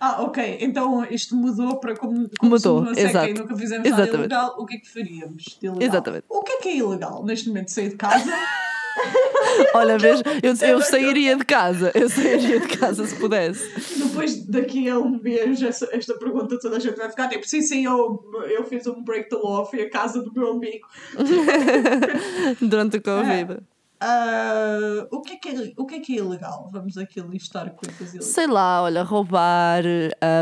[0.06, 0.58] Ah, ok.
[0.60, 4.16] Então isto mudou para como, como Mudou, uma seca e nunca fizemos nada Exatamente.
[4.34, 4.56] ilegal.
[4.60, 5.82] O que é que faríamos de ilegal?
[5.82, 6.26] Exatamente.
[6.28, 7.70] O que é que é ilegal neste momento?
[7.72, 8.34] Sair de casa?
[9.74, 13.66] Olha, vês, eu, eu sairia de casa, eu sairia de casa se pudesse.
[13.98, 17.62] Depois daqui a um mês essa- esta pergunta toda a gente vai ficar tipo, sim,
[17.62, 20.88] sim, eu, eu fiz um break the law, fui à casa do meu amigo.
[22.62, 23.60] Durante o Covid.
[24.06, 26.68] Ah, o, que é que é, o que é que é ilegal?
[26.74, 28.26] Vamos aqui listar coisas ilegais.
[28.26, 29.82] Sei lá, olha, roubar,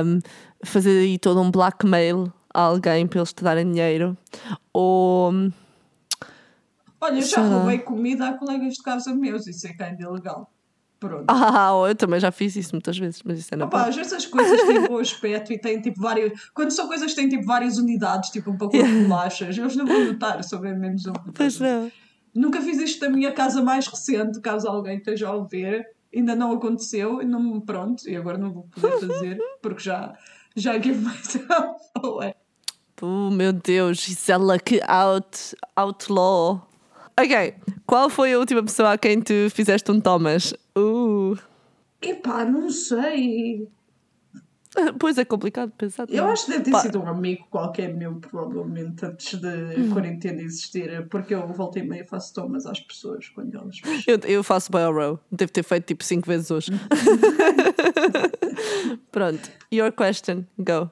[0.04, 0.19] hum,
[0.65, 4.17] fazer aí todo um blackmail a alguém para eles te darem dinheiro.
[4.74, 5.32] Ou.
[7.00, 10.52] Olha, eu já roubei comida a colegas de casa meus, isso é ainda ilegal.
[11.00, 11.26] Pronto.
[11.28, 13.89] Ah, eu também já fiz isso muitas vezes, mas isso é na Opa, boa.
[13.89, 16.50] às vezes as coisas têm bom aspecto e têm tipo várias.
[16.54, 19.86] Quando são coisas que têm tipo várias unidades, tipo um pacote de bolachas, eles não
[19.86, 21.13] vão notar, só bem menos um.
[21.34, 21.91] Pois não.
[22.34, 25.86] Nunca fiz isto na minha casa mais recente, caso alguém esteja a ouvir.
[26.13, 30.13] Ainda não aconteceu, e não pronto, e agora não vou poder fazer, porque já,
[30.56, 32.34] já give myself away.
[33.02, 36.67] Oh, meu Deus, Gisela, que out, outlaw.
[37.20, 40.54] Ok, qual foi a última pessoa a quem tu fizeste um Thomas?
[40.78, 41.38] Uh,
[42.02, 43.67] Epá, não sei.
[45.00, 46.06] pois é complicado pensar.
[46.10, 46.80] Eu acho que deve ter Pá.
[46.80, 52.08] sido um amigo qualquer meu, provavelmente, antes de quarentena existir, porque eu voltei meio e
[52.08, 53.82] faço tomas às pessoas quando elas.
[54.08, 55.20] Eu, eu faço by row.
[55.32, 56.72] Devo ter feito tipo 5 vezes hoje.
[59.12, 60.90] Pronto, your question, go.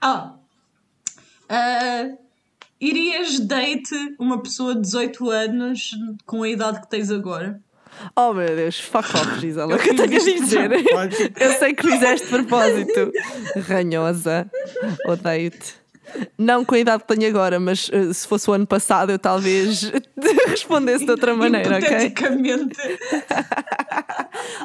[0.00, 0.34] Ah!
[1.48, 2.10] Ah,
[2.80, 5.90] irias date uma pessoa de 18 anos
[6.26, 7.62] com a idade que tens agora?
[8.14, 9.74] Oh meu Deus, fuck off, Gisela.
[9.74, 10.70] O que eu tenho a dizer?
[11.40, 13.12] Eu sei que fizeste de propósito.
[13.68, 14.50] Ranhosa,
[15.06, 15.74] odeio-te.
[16.38, 19.18] Não com a idade que tenho agora, mas eh, se fosse o ano passado eu
[19.18, 19.90] talvez
[20.46, 22.14] respondesse de outra maneira, ok?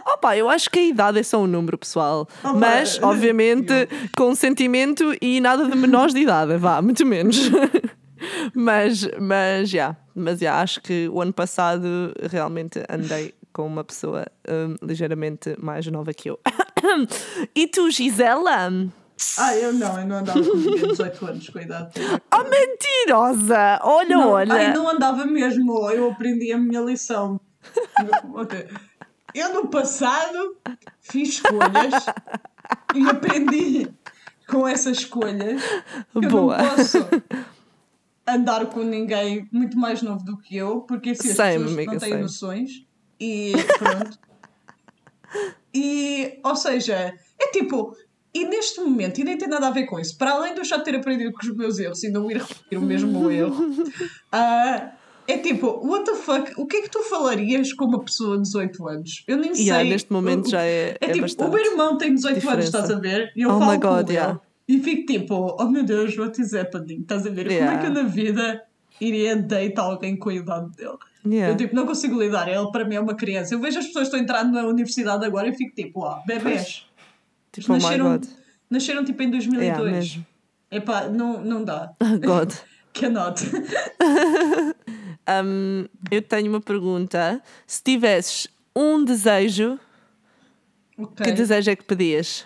[0.13, 2.27] Opa, eu acho que a idade é só um número, pessoal.
[2.43, 3.73] Opa, mas, eh, obviamente,
[4.15, 7.49] com sentimento e nada de menores de idade, vá, muito menos.
[8.53, 14.25] Mas, mas, já, mas, já, acho que o ano passado realmente andei com uma pessoa
[14.47, 16.39] hum, ligeiramente mais nova que eu.
[17.55, 18.69] e tu, Gisela?
[19.37, 21.93] Ah, eu não, eu não andava com ninguém de 18 anos com a idade.
[21.93, 22.21] que tenho.
[22.33, 23.79] Oh, mentirosa!
[23.83, 24.53] Olha, Não, olha.
[24.53, 27.39] Ai, não andava mesmo, eu aprendi a minha lição.
[28.33, 28.67] Ok.
[29.33, 30.57] Eu no passado
[30.99, 32.05] fiz escolhas
[32.95, 33.87] e aprendi
[34.47, 35.61] com essas escolhas
[36.11, 36.57] que Boa.
[36.57, 37.07] eu não posso
[38.27, 41.91] andar com ninguém muito mais novo do que eu, porque assim as Same, pessoas amiga,
[41.93, 42.21] não têm same.
[42.21, 42.69] noções
[43.19, 44.19] e pronto.
[45.73, 47.95] E, ou seja, é tipo,
[48.33, 50.65] e neste momento, e nem tem nada a ver com isso, para além de eu
[50.65, 53.55] já ter aprendido com os meus erros e não ir repetir o mesmo erro,
[54.33, 54.91] ah,
[55.27, 58.43] é tipo, what the fuck, o que é que tu falarias com uma pessoa de
[58.43, 59.23] 18 anos?
[59.25, 59.89] Eu nem Yeah, sei.
[59.89, 61.49] neste momento o- já é, É, é tipo, bastante.
[61.49, 62.77] o meu irmão tem 18 anos, diferença.
[62.79, 63.31] estás a ver?
[63.35, 64.31] E eu Oh falo my God, com yeah.
[64.31, 64.39] ele
[64.75, 67.01] e fico tipo, oh meu Deus, what is happening?
[67.01, 67.43] Estás a ver?
[67.45, 67.79] Como é Yeah.
[67.81, 68.63] que eu na vida
[68.99, 70.97] iria date alguém com a idade dele?
[71.25, 71.53] Yeah.
[71.53, 73.53] Eu tipo, não consigo lidar, ele para mim é uma criança.
[73.53, 76.85] Eu vejo as pessoas que estão entrando na universidade agora e fico tipo, ah, bebés.
[77.51, 78.25] Tipo, oh nasceram, God.
[78.69, 79.67] nasceram tipo em 2002.
[79.67, 80.25] Yeah, mesmo.
[80.71, 81.91] Epá, não, não dá.
[82.23, 82.51] God.
[82.93, 83.41] Cannot.
[85.43, 87.41] Um, eu tenho uma pergunta.
[87.67, 89.79] Se tivesses um desejo,
[90.97, 91.23] Ok.
[91.25, 92.45] que desejo é que pedias?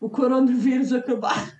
[0.00, 1.52] O coronavírus acabar.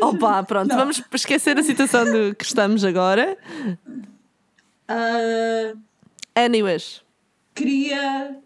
[0.00, 0.76] Opa, pronto, Não.
[0.76, 3.36] vamos esquecer a situação de que estamos agora.
[4.88, 5.72] Ah,
[6.36, 7.02] Anyways,
[7.54, 8.36] queria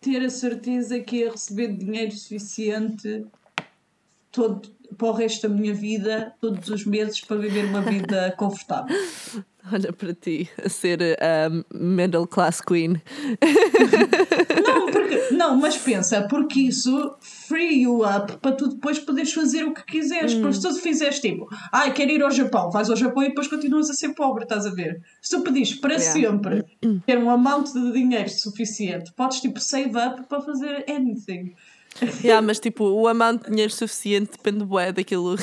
[0.00, 3.24] ter a certeza que ia receber dinheiro suficiente
[4.32, 4.62] todo,
[4.96, 8.96] para o resto da minha vida, todos os meses, para viver uma vida confortável.
[9.72, 13.00] Olha para ti, a ser a middle class queen.
[14.66, 19.62] Não, porque, não, mas pensa, porque isso free you up para tu depois poderes fazer
[19.64, 20.34] o que quiseres.
[20.34, 23.28] Porque se tu fizeres tipo, ai, ah, quero ir ao Japão, vais ao Japão e
[23.28, 25.00] depois continuas a ser pobre, estás a ver?
[25.20, 26.12] Se tu pedires para yeah.
[26.12, 26.64] sempre
[27.06, 31.54] ter um amount de dinheiro suficiente, podes tipo save up para fazer anything.
[32.22, 35.36] Yeah, mas tipo, o amount de dinheiro suficiente depende bué daquilo.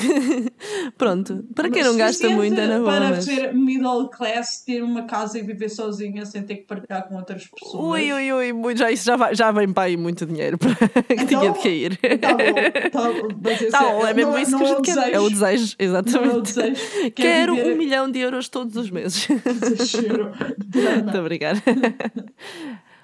[0.96, 2.90] Pronto, para quem não gasta muito é na boa.
[2.90, 3.24] Para mas...
[3.24, 7.46] ser middle class, ter uma casa e viver sozinha sem ter que partilhar com outras
[7.46, 7.84] pessoas.
[7.84, 11.14] Ui, ui, ui, já, isso já, vai, já vem para aí muito dinheiro para que
[11.14, 11.98] então, tinha de cair.
[12.90, 15.12] Tá bom, tá tá bom é, é mesmo não, isso que a gente quer.
[15.12, 16.34] É o desejo, exatamente.
[16.34, 17.10] É o desejo.
[17.14, 17.72] Quero viver...
[17.72, 19.28] um milhão de euros todos os meses.
[19.28, 21.62] Muito obrigada.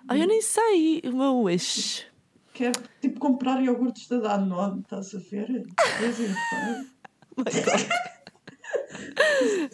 [0.09, 2.16] Ai, eu nem sei o meu wish
[2.57, 5.67] quer tipo comprar iogurtes da Danone, estás a ver?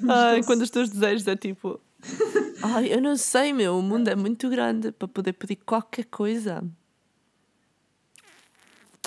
[0.08, 1.80] Ai, quando os teus desejos é tipo.
[2.60, 6.64] Ai, eu não sei, meu, o mundo é muito grande para poder pedir qualquer coisa.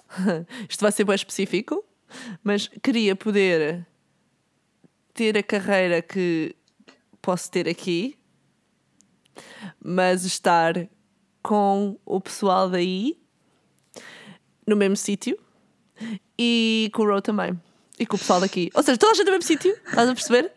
[0.69, 1.83] Isto vai ser bem específico,
[2.41, 3.85] mas queria poder
[5.13, 6.55] ter a carreira que
[7.21, 8.17] posso ter aqui,
[9.83, 10.87] mas estar
[11.43, 13.24] com o pessoal daí
[14.65, 15.37] no mesmo sítio
[16.37, 17.59] e com o Row também.
[17.97, 18.69] E com o pessoal daqui.
[18.73, 20.51] Ou seja, toda a gente no mesmo sítio, estás a perceber?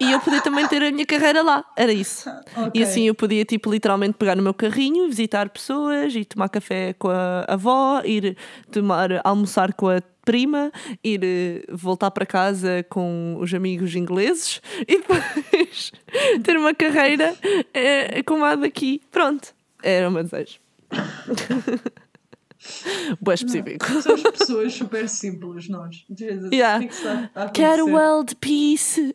[0.00, 1.64] E eu podia também ter a minha carreira lá.
[1.76, 2.28] Era isso.
[2.28, 2.80] Okay.
[2.80, 6.92] E assim eu podia, tipo, literalmente pegar no meu carrinho, visitar pessoas, ir tomar café
[6.94, 8.36] com a avó, ir
[8.72, 14.98] tomar, almoçar com a prima, ir eh, voltar para casa com os amigos ingleses e
[14.98, 15.92] depois
[16.42, 17.36] ter uma carreira
[17.72, 19.00] é, como a daqui.
[19.12, 19.54] Pronto.
[19.80, 20.58] Era o meu desejo.
[23.20, 23.86] Boa específico.
[23.90, 26.04] Não, somos pessoas super simples, nós.
[26.52, 26.86] Yeah.
[27.54, 29.14] Quero world peace.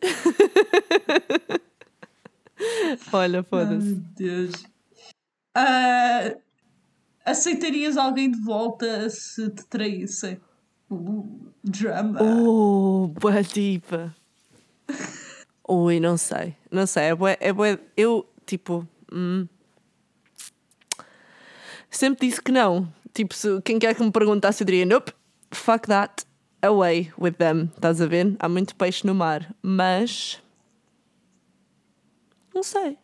[3.12, 3.86] Olha, foda-se.
[3.86, 4.64] Meu Deus.
[5.56, 6.36] Uh,
[7.24, 10.40] aceitarias alguém de volta se te traíssem?
[10.90, 12.20] Uh, drama.
[12.22, 14.14] Oh, boa diva.
[15.68, 16.56] Ui, não sei.
[16.70, 17.04] Não sei.
[17.04, 17.78] É bué, é bué.
[17.96, 18.86] Eu, tipo.
[19.12, 19.46] Hum,
[21.90, 22.92] sempre disse que não.
[23.16, 25.10] Tipo, se quem quer que me perguntasse, eu diria: Nope,
[25.50, 26.26] fuck that,
[26.60, 27.70] away with them.
[27.74, 28.36] Estás a ver?
[28.38, 29.54] Há muito peixe no mar.
[29.62, 30.38] Mas.
[32.54, 32.98] Não sei.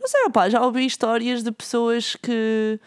[0.00, 2.80] Não sei, opá, já ouvi histórias de pessoas que.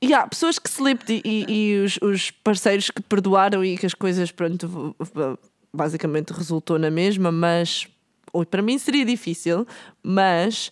[0.00, 3.84] E há pessoas que se e, e, e os, os, parceiros que perdoaram e que
[3.84, 4.94] as coisas, pronto,
[5.74, 7.88] basicamente resultou na mesma, mas.
[8.32, 9.66] Ou para mim seria difícil,
[10.04, 10.70] mas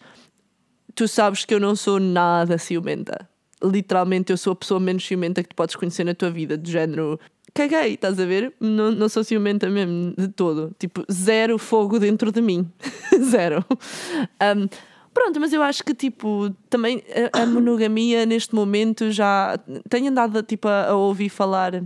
[0.95, 3.29] tu sabes que eu não sou nada ciumenta
[3.63, 6.71] literalmente eu sou a pessoa menos ciumenta que tu podes conhecer na tua vida, de
[6.71, 7.19] género.
[7.55, 8.53] Caguei, estás a ver?
[8.61, 10.75] Não, não sou ciumenta mesmo, de todo.
[10.79, 12.71] Tipo, zero fogo dentro de mim.
[13.31, 13.65] zero.
[13.71, 14.69] Um,
[15.15, 19.59] pronto, mas eu acho que, tipo, também a, a monogamia neste momento já.
[19.89, 21.83] Tenho andado, tipo, a, a ouvir falar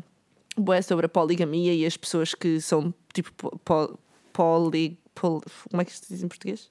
[0.56, 3.32] bué sobre a poligamia e as pessoas que são, tipo,
[3.64, 3.98] po,
[4.32, 6.70] poli, Como é que se diz em português?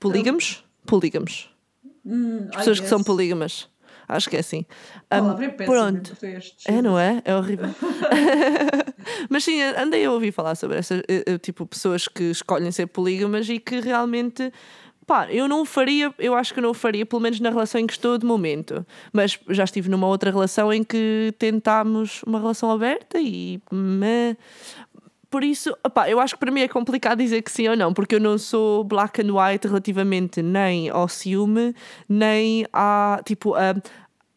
[0.00, 0.64] Polígamos?
[0.86, 1.50] Polígamos.
[2.04, 3.68] Hum, pessoas que são polígamas.
[4.08, 4.64] Acho que é assim.
[5.12, 6.16] Um, é pronto.
[6.66, 7.20] É, não é?
[7.24, 7.68] É horrível.
[9.28, 12.86] Mas sim, andei a ouvir falar sobre essas, eh, eh, tipo, pessoas que escolhem ser
[12.86, 14.50] polígamas e que realmente
[15.08, 17.94] pá, eu não faria, eu acho que não faria, pelo menos na relação em que
[17.94, 18.86] estou de momento.
[19.10, 24.36] Mas já estive numa outra relação em que tentámos uma relação aberta e me...
[25.30, 27.92] por isso, opá, eu acho que para mim é complicado dizer que sim ou não,
[27.92, 31.74] porque eu não sou black and white relativamente nem ao ciúme,
[32.08, 33.74] nem à tipo a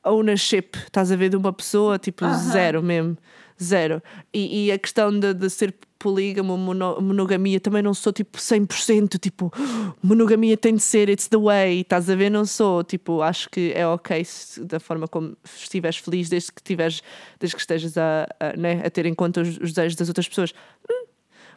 [0.03, 2.33] ownership, estás a ver, de uma pessoa, tipo, uh -huh.
[2.33, 3.17] zero mesmo.
[3.63, 4.01] Zero.
[4.33, 9.19] E, e a questão de, de ser polígamo, mono, monogamia, também não sou tipo 100%,
[9.19, 9.53] tipo,
[10.01, 12.31] monogamia tem de ser, it's the way, estás a ver?
[12.31, 16.63] Não sou, tipo, acho que é ok se, da forma como estiveres feliz, desde que,
[16.63, 17.03] tiveres,
[17.39, 20.27] desde que estejas a, a, né, a ter em conta os, os desejos das outras
[20.27, 20.53] pessoas.
[20.89, 21.05] Hum,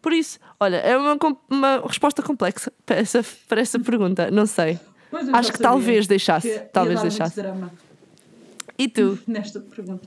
[0.02, 1.16] por isso, olha, é uma,
[1.48, 4.78] uma resposta complexa para essa, para essa pergunta, não sei.
[5.32, 6.58] Acho que talvez deixasse.
[6.72, 7.40] Talvez deixasse.
[8.76, 9.18] E tu?
[9.26, 10.06] Nesta pergunta.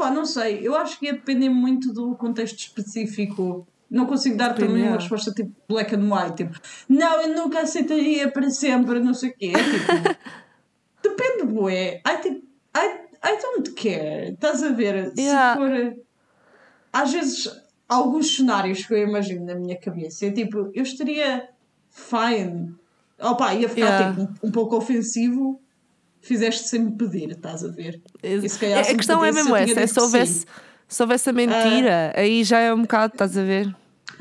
[0.00, 0.66] Opa, não sei.
[0.66, 3.68] Eu acho que ia depender muito do contexto específico.
[3.90, 6.36] Não consigo dar também uma resposta tipo black and white.
[6.36, 6.58] Tipo,
[6.88, 9.52] não, eu nunca aceitaria para sempre, não sei o quê.
[9.54, 10.16] É, tipo,
[11.04, 12.00] depende, bué.
[12.06, 12.86] I, tipo, I,
[13.22, 14.32] I don't care.
[14.32, 15.12] Estás a ver?
[15.18, 15.52] Yeah.
[15.52, 15.96] Se for.
[16.92, 21.48] Às vezes, alguns cenários que eu imagino na minha cabeça, é tipo, eu estaria
[21.90, 22.74] fine.
[23.20, 24.16] Opa, ia ficar yeah.
[24.16, 25.60] tipo, um pouco ofensivo
[26.20, 28.00] fizeste sem me pedir, estás a ver?
[28.22, 30.00] Ex- E se calhar se a questão é pedisse, mesmo eu tinha essa, é se
[30.00, 30.46] houvesse,
[30.88, 33.74] se houvesse a mentira, aí já é um bocado, estás a ver?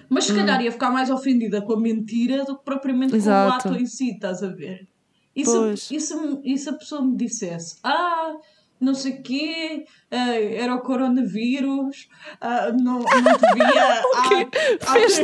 [0.09, 3.17] Mas se calhar ia ficar mais ofendida com a mentira do que propriamente Hum.
[3.17, 3.63] Exato.
[3.63, 4.87] com o ato em si, estás a ver?
[5.35, 8.33] E se, e se, e se a pessoa me dissesse, ah,
[8.81, 12.07] não sei o quê, ah, era o coronavírus,
[12.41, 14.47] ah, não, não te via há, quê?
[14.85, 15.19] há, há três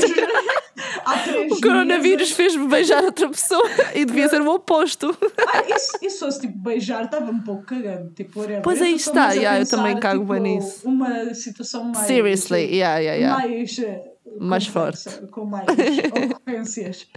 [1.51, 5.17] O coronavírus meses." fez-me beijar outra pessoa e devia ser o oposto.
[5.47, 8.11] Ah, isso, isso fosse tipo beijar, estava um pouco cagando.
[8.11, 8.61] Tipo, whatever.
[8.61, 10.87] Pois Eu aí está, yeah, eu pensar, também cago tipo, bem nisso.
[10.87, 12.07] Uma situação mais.
[12.07, 13.47] Seriously, yeah, yeah, yeah.
[13.47, 14.03] mais, eh,
[14.39, 15.65] Mais complexa, Com mais
[16.31, 17.07] ocorrências.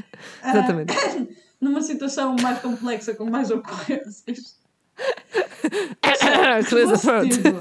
[0.42, 0.94] Ah, Exatamente.
[1.60, 4.56] numa situação mais complexa, com mais ocorrências.
[6.02, 7.28] Clear the Se fosse throat.
[7.30, 7.58] tipo,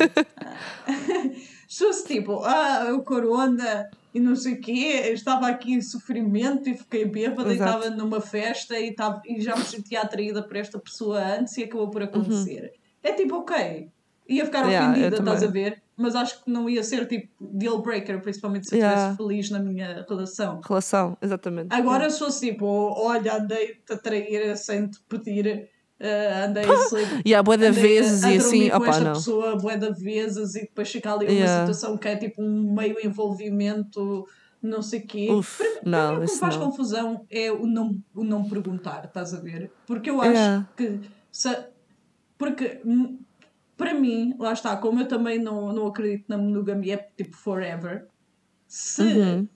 [1.68, 5.82] se fosse tipo, ah, o corona e não sei o quê, eu estava aqui em
[5.82, 7.72] sofrimento e fiquei bêbada Exato.
[7.72, 11.56] e estava numa festa e, estava, e já me sentia atraída por esta pessoa antes
[11.58, 12.72] e acabou por acontecer.
[13.04, 13.90] É tipo, ok.
[14.30, 14.70] Ia ficar Uhum.
[14.72, 15.82] Yeah, ofendida, estás a ver?
[15.96, 18.98] Mas acho que não ia ser tipo deal breaker, principalmente se eu Yeah.
[19.12, 20.60] estivesse feliz na minha relação.
[20.68, 21.74] Relação, exatamente.
[21.74, 27.22] Agora se fosse tipo, olha, andei-te a trair sem te pedir, eh, andei a sleep
[27.26, 29.14] E há de andei vezes a, a e assim, com opá, esta não.
[29.14, 31.46] pessoa bué de vezes e depois fica ali Yeah.
[31.62, 34.26] uma situação que é tipo um meio envolvimento,
[34.62, 35.28] não sei o quê.
[35.32, 36.66] Uf, para, para não, mim o que me faz não.
[36.66, 39.72] confusão é o não, o não perguntar, estás a ver?
[39.86, 40.68] Porque eu acho Yeah.
[40.76, 41.00] que
[41.32, 41.56] se,
[42.38, 42.82] porque
[43.76, 48.08] para mim, lá está, como eu também não, não acredito na monogamia é tipo forever,
[48.68, 49.48] se Uhum.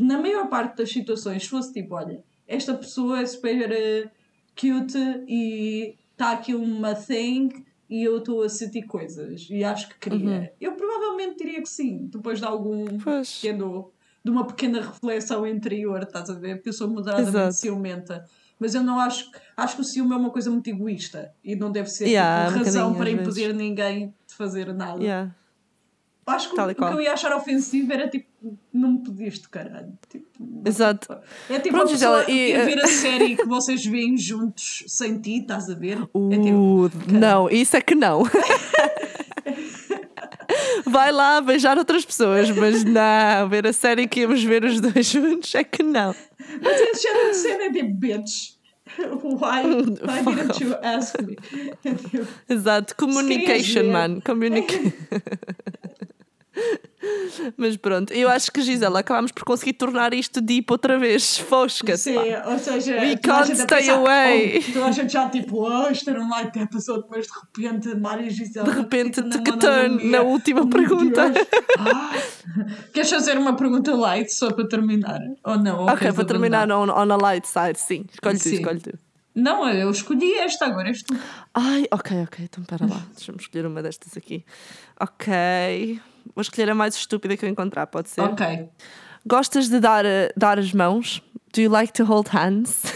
[0.00, 4.10] na maior parte das situações fosse tipo, olha, esta pessoa é super
[4.58, 9.98] cute e está aqui uma thing e eu estou a sentir coisas e acho que
[9.98, 10.40] queria.
[10.40, 10.48] Uhum.
[10.60, 13.36] Eu provavelmente diria que sim, depois de algum Pois.
[13.36, 13.92] pequeno,
[14.24, 16.56] de uma pequena reflexão interior, estás a ver?
[16.56, 17.54] Porque eu sou moderadamente Exato.
[17.54, 18.24] ciumenta.
[18.60, 21.70] Mas eu não acho, acho que o ciúme é uma coisa muito egoísta e não
[21.70, 25.00] deve ser Yeah, tipo, um razão para impedir ninguém de fazer nada.
[25.00, 25.34] Yeah.
[26.26, 28.27] Acho que Tal e o que eu ia achar ofensivo era tipo,
[28.72, 29.92] não me pediste, caralho.
[30.08, 31.12] Tipo, Exato.
[31.50, 31.92] é tipo Pronto,
[32.28, 35.98] e, eh, ver a série que vocês veem juntos sem ti, estás a ver?
[36.30, 38.22] É tipo, Uh, não, isso é que não.
[40.86, 45.06] Vai lá beijar outras pessoas, mas não, ver a série que íamos ver os dois
[45.06, 46.14] juntos é que não.
[46.62, 48.58] mas esse género de cena é tipo, bitch.
[48.98, 49.62] Why,
[50.02, 51.36] why didn't you ask me?
[51.84, 54.20] É tipo, Exato, communication, man.
[54.20, 54.74] Communica...
[57.56, 61.38] Mas pronto, eu acho que Gisela, acabámos por conseguir tornar isto deep outra vez.
[61.38, 62.12] Fosca-se.
[62.12, 62.50] Sim, pá.
[62.50, 64.58] ou seja, We can't stay pensar, away.
[64.68, 67.32] Oh, toda a gente já tipo, oh, isto era um like episode, depois de
[67.68, 68.68] repente, Mário Gisela.
[68.70, 71.32] De repente, fica na que turn na última Oh, pergunta.
[71.78, 72.12] Ah.
[72.92, 75.20] Queres fazer uma pergunta light só para terminar?
[75.44, 75.80] Ou não?
[75.80, 78.04] Ou Ok, para terminar on, on a light side, sim.
[78.12, 78.54] Escolhe tu, Sim.
[78.56, 78.98] escolhe tu.
[79.34, 81.16] Não, eu escolhi esta, agora és tu.
[81.54, 83.00] Ai, ok, ok, então para lá.
[83.14, 84.44] Deixa-me escolher uma destas aqui.
[85.00, 86.00] Ok.
[86.34, 88.20] Vou escolher a mais estúpida que eu encontrar, pode ser?
[88.22, 88.68] Ok.
[89.26, 91.22] Gostas de dar, eh, dar as mãos?
[91.52, 92.82] Do you like to hold hands?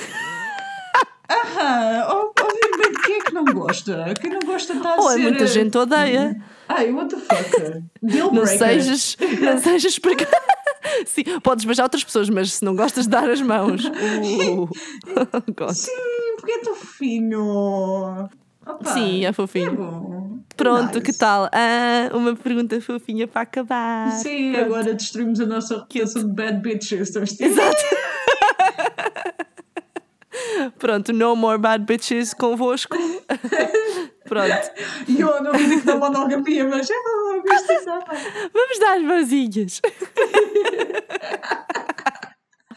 [1.35, 4.12] Ah, oh, obviamente, quem é que não gosta?
[4.21, 5.21] Quem não gosta está a Ou é ser...
[5.21, 6.37] muita gente odeia.
[6.68, 7.83] Ai, what the fuck?
[8.03, 8.59] Deal Não breaker.
[8.59, 10.27] sejas, não sejas porque...
[11.07, 13.83] Sim, podes beijar outras pessoas, mas se não gostas de dar as mãos.
[14.23, 14.68] Uh.
[15.73, 18.29] Sim, porque é tão fofinho.
[18.66, 19.75] Opa, Sim, é É fofinho.
[19.75, 20.38] bom.
[20.57, 21.01] Pronto, Nice.
[21.01, 21.48] que tal?
[21.53, 24.11] Ah, uma pergunta fofinha para acabar.
[24.12, 24.66] Sim, Pronto.
[24.66, 27.14] agora destruímos a nossa reputação de bad bitches.
[27.16, 27.40] Exato.
[30.79, 32.96] Pronto, no more bad bitches convosco.
[34.29, 34.70] Pronto,
[35.09, 36.94] E eu não digo da monogamia, mas é
[38.53, 39.81] vamos dar as mãozinhas.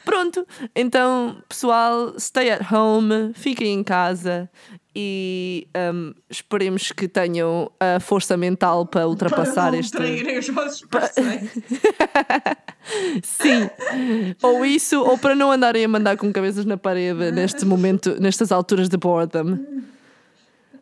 [0.03, 0.45] Pronto,
[0.75, 4.49] então pessoal, stay at home, fiquem em casa
[4.95, 9.97] e um, esperemos que tenham a força mental para ultrapassar para este.
[10.39, 11.49] Os vossos parceiros.
[13.23, 13.69] Sim,
[14.41, 18.51] ou isso, ou para não andarem a mandar com cabeças na parede neste momento, nestas
[18.51, 19.57] alturas de boredom.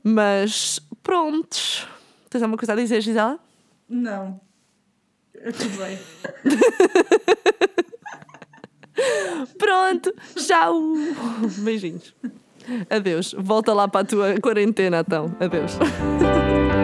[0.03, 1.87] Mas prontos.
[2.29, 3.39] Tens alguma coisa a dizer, Gisela?
[3.89, 4.39] Não.
[5.35, 5.97] É tudo bem.
[9.57, 10.93] Pronto, tchau.
[11.59, 12.13] Beijinhos.
[12.89, 13.35] Adeus.
[13.37, 15.35] Volta lá para a tua quarentena, então.
[15.39, 15.77] Adeus.